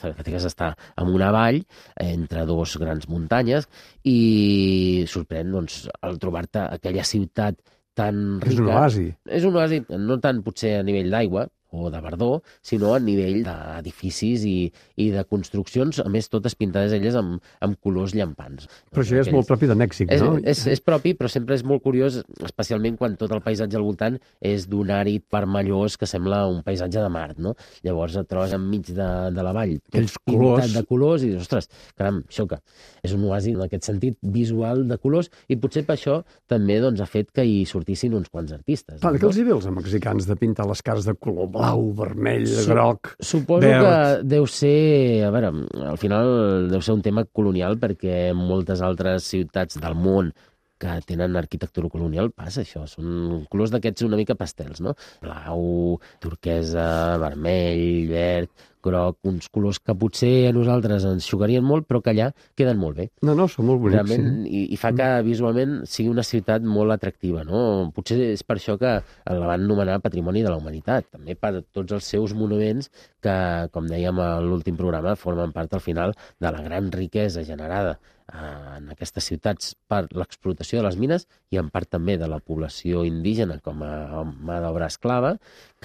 [0.00, 1.62] Figueres està en una vall
[2.02, 3.68] entre dos grans muntanyes
[4.04, 7.58] i sorprèn doncs, el trobar-te aquella ciutat
[7.96, 8.52] tan rica.
[8.52, 9.06] És un oasi.
[9.38, 13.42] És un oasi, no tant potser a nivell d'aigua, o de verdor, sinó a nivell
[13.46, 14.56] d'edificis i,
[15.02, 18.68] i de construccions, a més totes pintades elles amb, amb colors llampants.
[18.92, 20.36] Però això ja és molt propi de Mèxic, és, no?
[20.42, 24.18] És, és propi, però sempre és molt curiós, especialment quan tot el paisatge al voltant
[24.40, 27.56] és d'un àrid vermellós que sembla un paisatge de Mart, no?
[27.86, 30.72] Llavors et trobes enmig de, de la vall, tot Aquells colors.
[30.76, 32.60] de colors, i dius, ostres, caram, xoca.
[33.04, 37.02] És un oasi en aquest sentit visual de colors, i potser per això també doncs,
[37.02, 39.00] ha fet que hi sortissin uns quants artistes.
[39.02, 39.20] Clar, no?
[39.20, 42.70] què els hi ve als mexicans de pintar les cares de color blau, vermell, Su-
[42.70, 43.14] groc?
[43.18, 43.84] Suposo verd.
[43.86, 45.52] que deu ser, a veure,
[45.88, 50.32] al final deu ser un tema colonial perquè moltes altres ciutats del món
[50.76, 54.92] que tenen arquitectura colonial passa això, són colors d'aquests una mica pastels, no?
[55.24, 58.50] Blau, turquesa, vermell, verd,
[58.84, 63.00] groc, uns colors que potser a nosaltres ens xocarien molt, però que allà queden molt
[63.00, 63.08] bé.
[63.26, 64.52] No, no, són molt bonics, Realment, sí.
[64.52, 67.60] i, i fa que visualment sigui una ciutat molt atractiva, no?
[67.96, 71.96] Potser és per això que la van nomenar Patrimoni de la Humanitat, també per tots
[71.96, 72.90] els seus monuments
[73.22, 73.36] que,
[73.74, 77.96] com dèiem a l'últim programa, formen part al final de la gran riquesa generada
[78.32, 82.40] eh, en aquestes ciutats per l'explotació de les mines i en part també de la
[82.40, 85.36] població indígena com a mà d'obra esclava,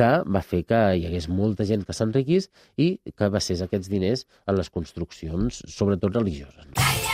[0.00, 2.48] que va fer que hi hagués molta gent que s'enriquís
[2.80, 6.68] i que basés aquests diners en les construccions, sobretot religioses.
[6.72, 7.09] No?